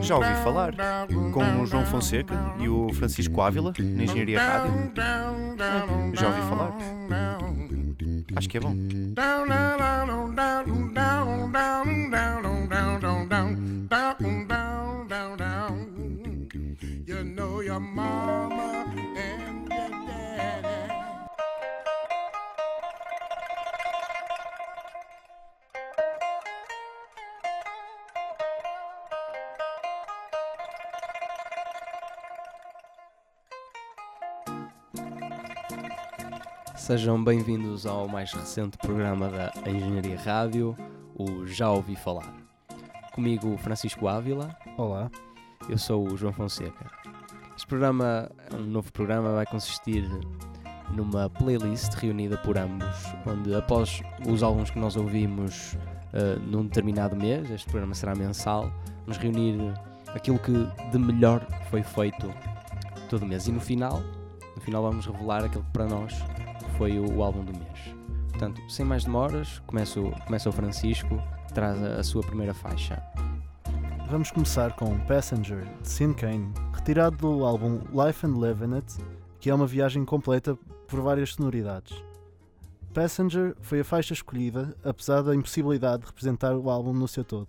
[0.00, 0.74] Já ouvi falar
[1.32, 4.92] com o João Fonseca e o Francisco Ávila na Engenharia Rádio.
[6.14, 6.76] Já ouvi falar.
[8.36, 8.74] Acho que é bom.
[36.86, 40.76] Sejam bem-vindos ao mais recente programa da Engenharia Rádio,
[41.16, 42.32] o Já Ouvi Falar.
[43.12, 44.56] Comigo, Francisco Ávila.
[44.76, 45.10] Olá.
[45.68, 46.88] Eu sou o João Fonseca.
[47.56, 50.08] Este programa um novo programa, vai consistir
[50.94, 52.96] numa playlist reunida por ambos,
[53.26, 55.76] onde após os álbuns que nós ouvimos
[56.12, 59.74] eh, num determinado mês, este programa será mensal, vamos reunir
[60.14, 60.52] aquilo que
[60.92, 62.32] de melhor foi feito
[63.10, 63.48] todo mês.
[63.48, 64.00] E no final,
[64.54, 66.14] no final vamos revelar aquilo que para nós
[66.76, 67.94] foi o, o álbum do mês.
[68.30, 71.20] Portanto, sem mais demoras, começa o, Francisco,
[71.54, 73.02] traz a, a sua primeira faixa.
[74.10, 78.96] Vamos começar com Passenger, de Sin Kane, retirado do álbum Life and Live in It,
[79.40, 82.00] que é uma viagem completa por várias sonoridades.
[82.92, 87.48] Passenger foi a faixa escolhida, apesar da impossibilidade de representar o álbum no seu todo.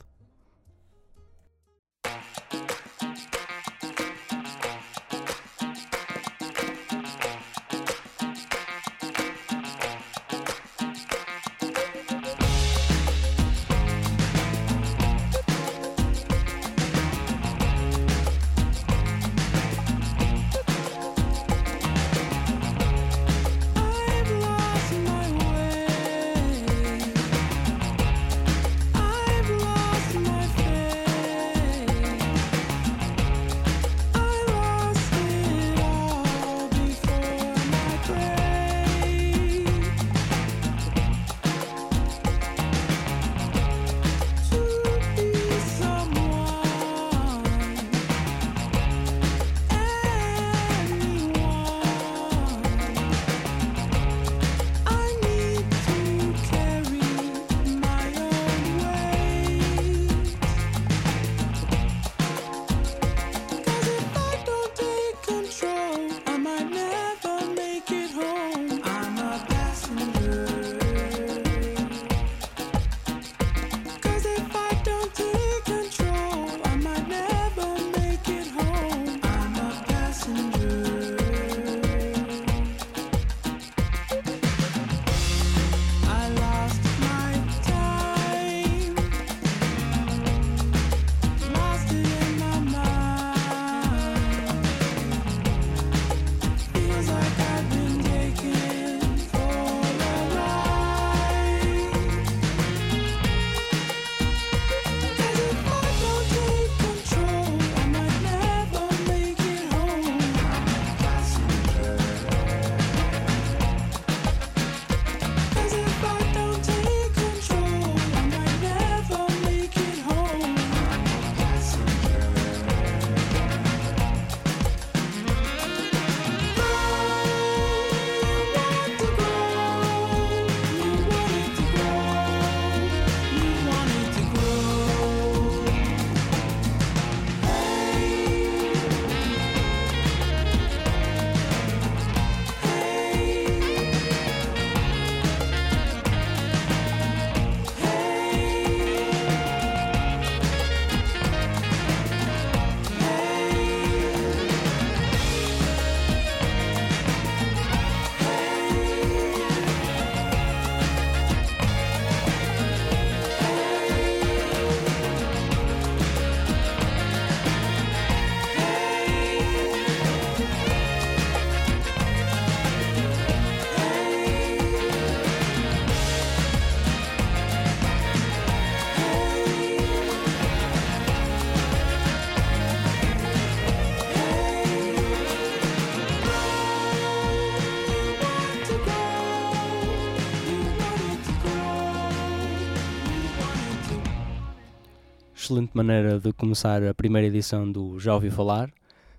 [195.47, 198.69] Excelente maneira de começar a primeira edição do Já Ouvi Falar.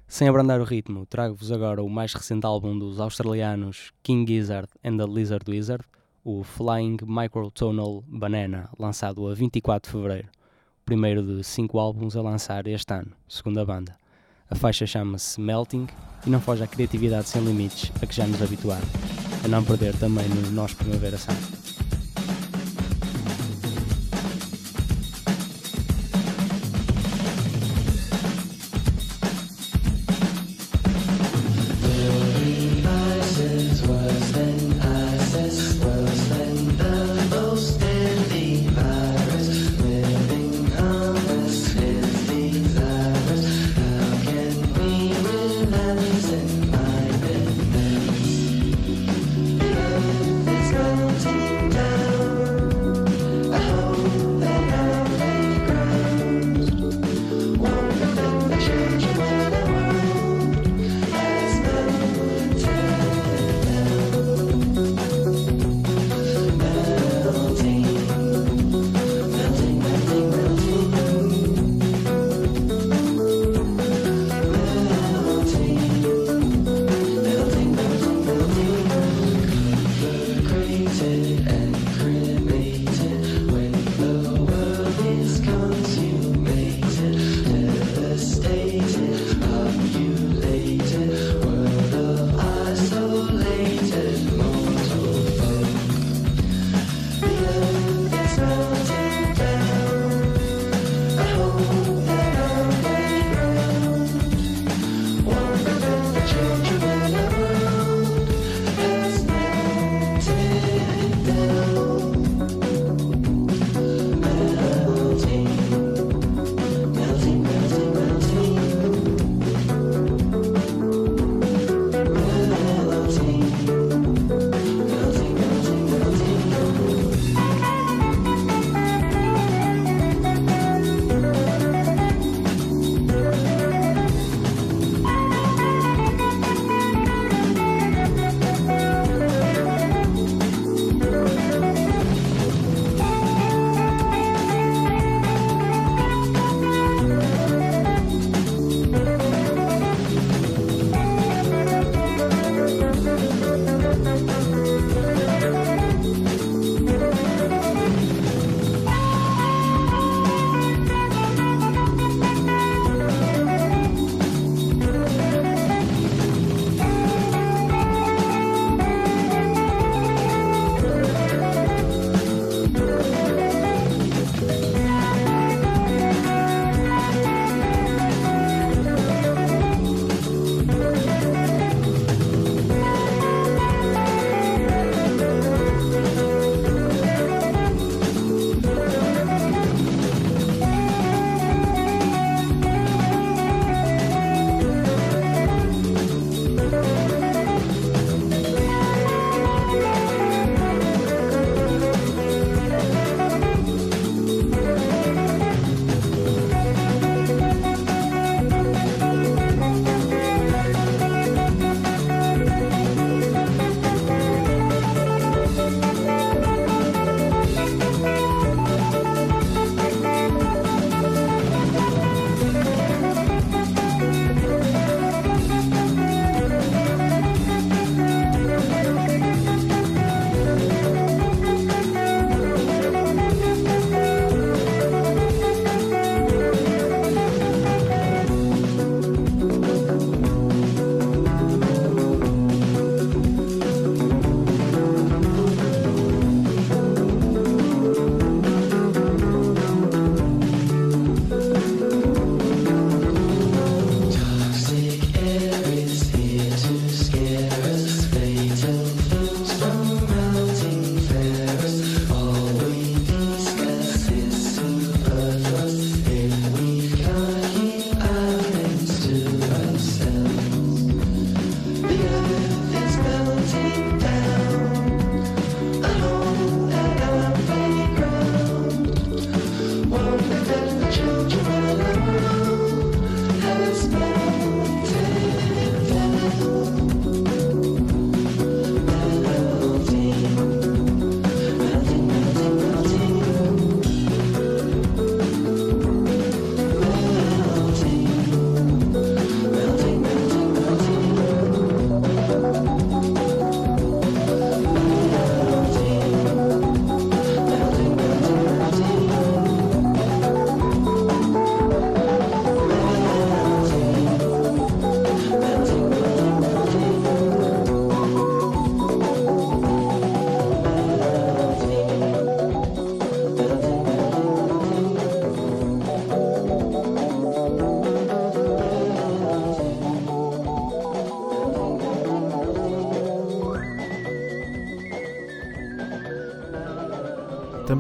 [0.06, 4.98] Sem abrandar o ritmo, trago-vos agora o mais recente álbum dos australianos King Gizzard and
[4.98, 5.82] the Lizard Wizard,
[6.22, 10.28] o Flying Microtonal Banana, lançado a 24 de fevereiro.
[10.82, 13.96] O primeiro de cinco álbuns a lançar este ano, segundo a banda.
[14.50, 15.86] A faixa chama-se Melting
[16.26, 18.86] e não foge à criatividade sem limites a que já nos habituaram,
[19.42, 21.57] a não perder também no Nós Primavera Sound.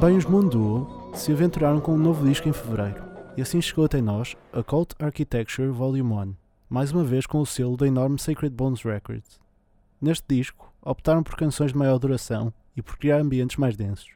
[0.00, 3.02] Também os Moon Duo se aventuraram com um novo disco em fevereiro,
[3.36, 6.34] e assim chegou até nós a Cult Architecture Volume 1,
[6.68, 9.40] mais uma vez com o selo da enorme Sacred Bones Records.
[10.00, 14.10] Neste disco, optaram por canções de maior duração e por criar ambientes mais densos,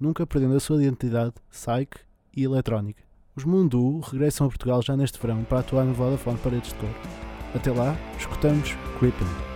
[0.00, 1.98] nunca perdendo a sua identidade psych
[2.34, 3.02] e eletrónica.
[3.36, 6.76] Os Moon Duo regressam a Portugal já neste verão para atuar no Vodafone Paredes de
[6.76, 6.88] Cor.
[7.54, 9.51] Até lá, escutamos Creepin'.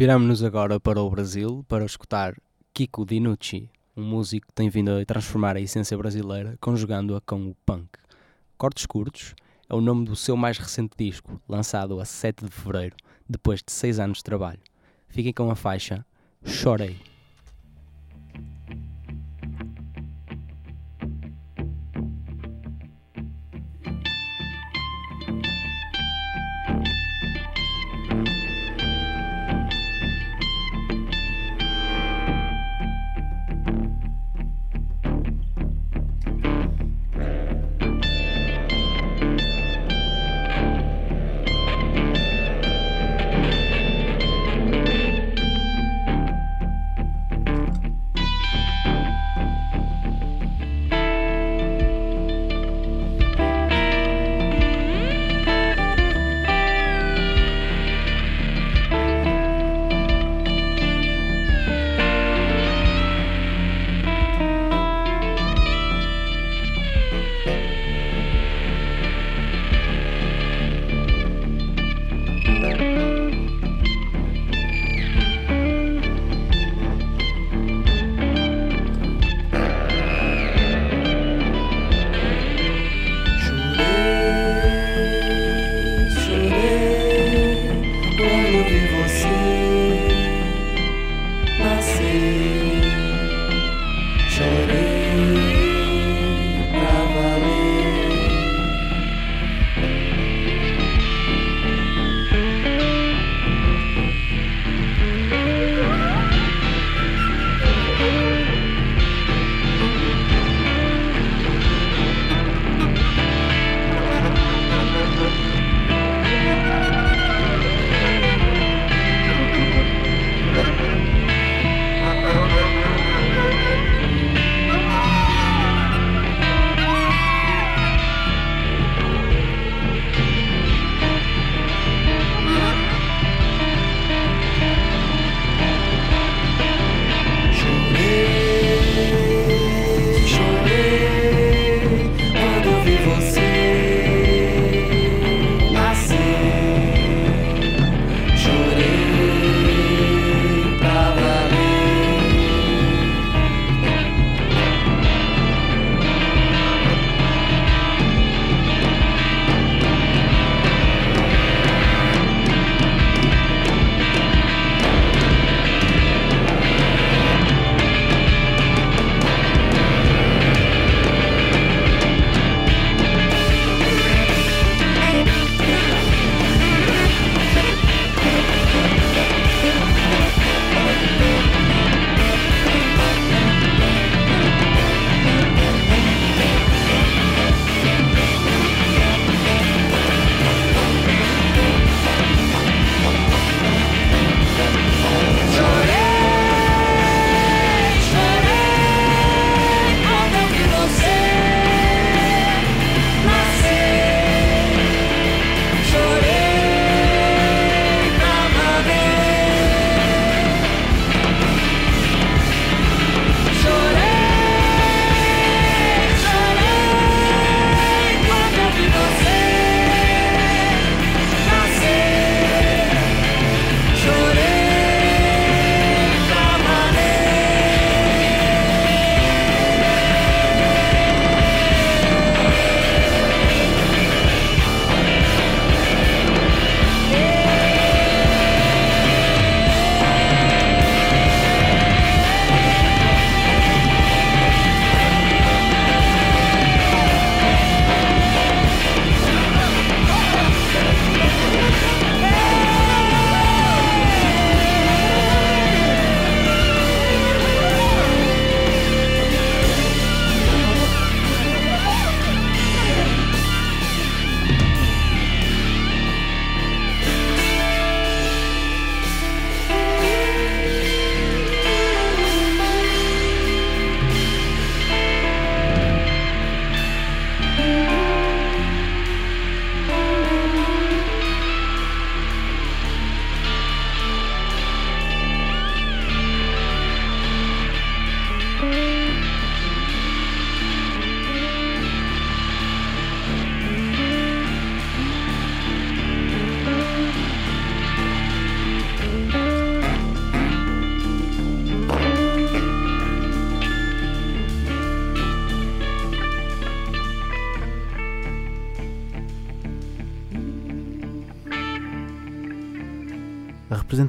[0.00, 2.34] Viramos-nos agora para o Brasil para escutar
[2.72, 7.56] Kiko Dinucci, um músico que tem vindo a transformar a essência brasileira conjugando-a com o
[7.66, 7.90] punk.
[8.56, 9.34] Cortes Curtos
[9.68, 12.96] é o nome do seu mais recente disco, lançado a 7 de fevereiro,
[13.28, 14.60] depois de 6 anos de trabalho.
[15.06, 16.02] Fiquem com a faixa
[16.46, 17.09] Chorei.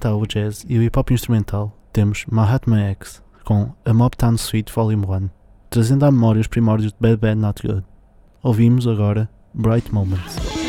[0.01, 4.15] A representar o jazz e o hip hop instrumental, temos Mahatma X com A Mob
[4.17, 5.29] Town Suite Volume 1,
[5.69, 7.83] trazendo à memória os primórdios de Bad Bad Not Good.
[8.41, 10.60] Ouvimos agora Bright Moments.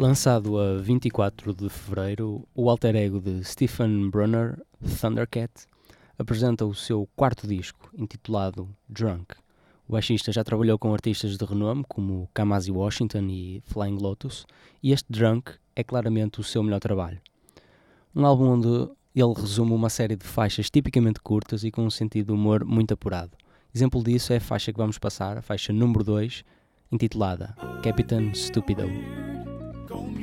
[0.00, 4.56] Lançado a 24 de fevereiro, o alter ego de Stephen Brunner,
[5.00, 5.50] Thundercat,
[6.16, 9.34] apresenta o seu quarto disco, intitulado Drunk.
[9.88, 14.46] O baixista já trabalhou com artistas de renome como Kamasi Washington e Flying Lotus,
[14.80, 17.20] e este Drunk é claramente o seu melhor trabalho.
[18.14, 18.68] Um álbum onde
[19.16, 22.94] ele resume uma série de faixas tipicamente curtas e com um sentido de humor muito
[22.94, 23.36] apurado.
[23.74, 26.44] Exemplo disso é a faixa que vamos passar, a faixa número 2,
[26.90, 28.88] intitulada Captain Stupido.
[29.88, 30.18] Comb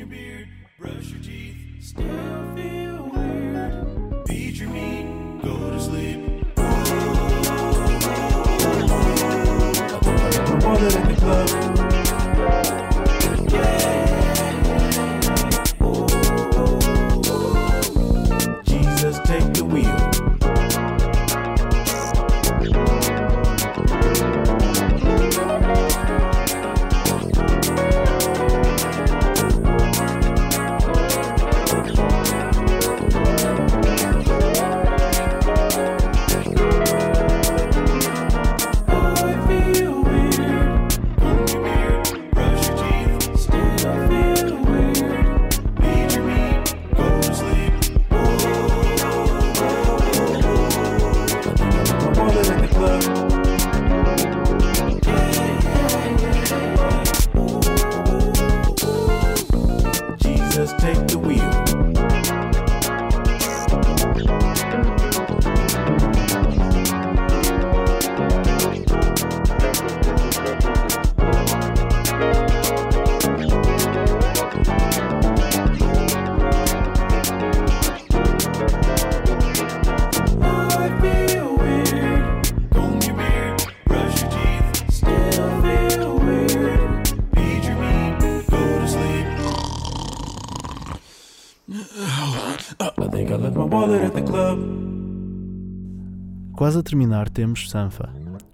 [96.76, 98.10] Quase a terminar temos Sanfa,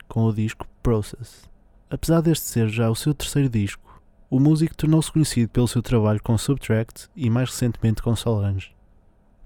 [0.07, 1.49] com o disco Process.
[1.89, 6.21] Apesar deste ser já o seu terceiro disco, o músico tornou-se conhecido pelo seu trabalho
[6.21, 8.75] com Subtract e mais recentemente com Solange.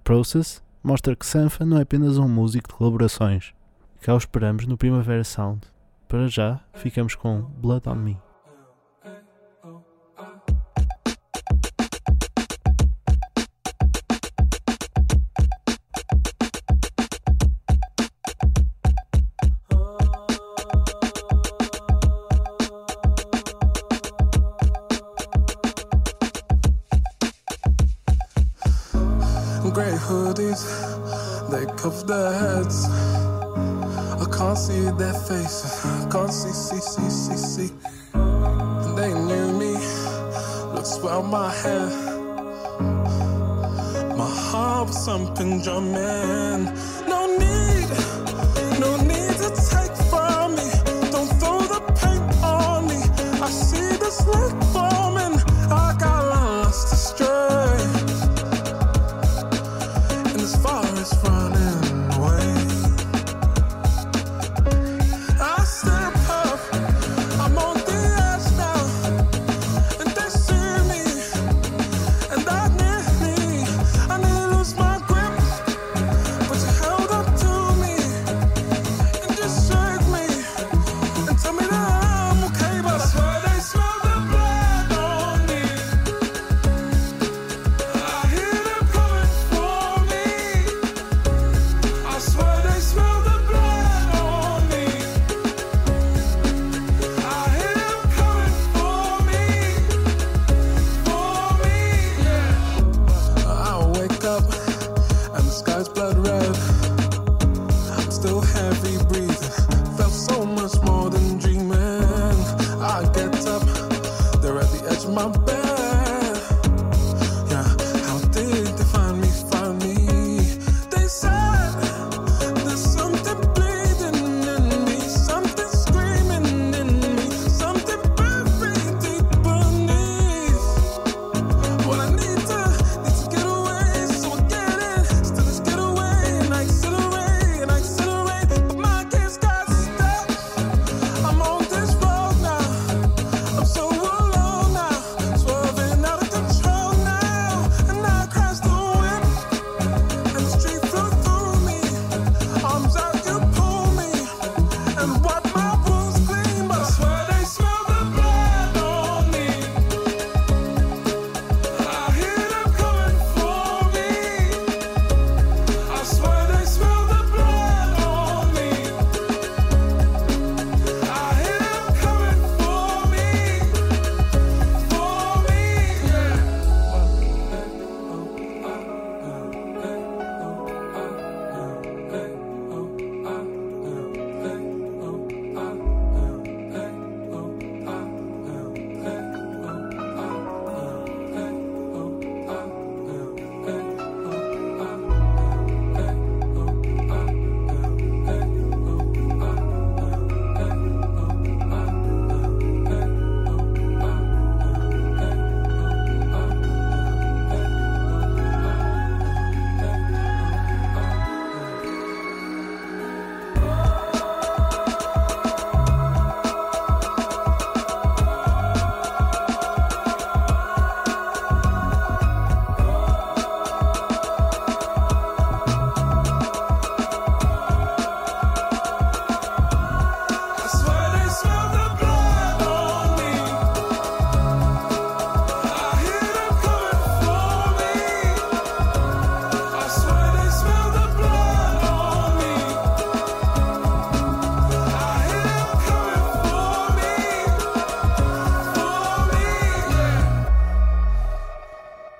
[0.03, 3.53] Process mostra que Sanfa não é apenas um músico de colaborações.
[4.01, 5.61] Cá o esperamos no Primavera Sound.
[6.05, 8.24] Para já, ficamos com Blood on Me.
[31.49, 32.88] They cover their heads.
[34.21, 35.81] I can't see their faces,
[36.12, 37.73] can't see, see, see, see, see.
[38.13, 39.73] And they knew me,
[40.73, 41.88] look swell my hair.
[44.17, 46.67] My heart was something drumming.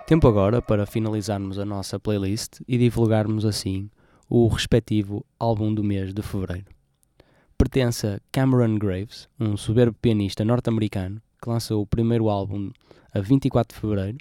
[0.08, 3.90] Tempo agora para finalizarmos a nossa playlist e divulgarmos assim
[4.30, 6.68] o respectivo álbum do mês de fevereiro.
[7.58, 12.70] Pertence a Cameron Graves, um soberbo pianista norte-americano que lançou o primeiro álbum
[13.16, 14.18] a 24 de fevereiro,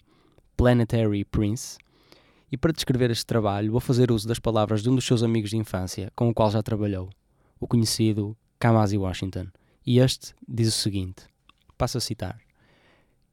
[0.56, 1.76] Planetary Prince.
[2.50, 5.50] E para descrever este trabalho, vou fazer uso das palavras de um dos seus amigos
[5.50, 7.10] de infância com o qual já trabalhou,
[7.60, 9.48] o conhecido Kamasi Washington.
[9.86, 11.26] E este diz o seguinte:
[11.76, 12.38] passo a citar.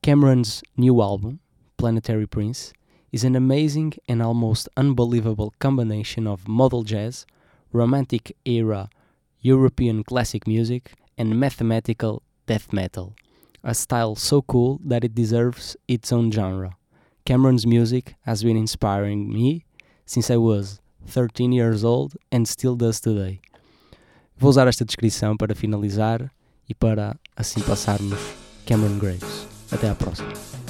[0.02, 1.38] Cameron's new album,
[1.82, 2.74] Planetary Prince,
[3.12, 7.26] is an amazing and almost unbelievable combination of modal jazz,
[7.74, 8.88] romantic era
[9.40, 13.16] European classic music, and mathematical death metal.
[13.64, 16.78] A style so cool that it deserves its own genre.
[17.26, 19.66] Cameron's music has been inspiring me
[20.06, 23.42] since I was 13 years old and still does today.
[24.38, 26.32] Vou usar esta descrição para finalizar
[26.70, 28.20] e para assim passarmos
[28.68, 29.48] Cameron Graves.
[29.72, 30.61] Até à próxima.